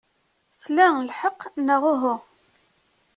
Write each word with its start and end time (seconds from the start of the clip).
Tla 0.61 0.87
lḥeqq, 1.07 1.41
neɣ 1.65 1.81
uhu? 1.93 2.15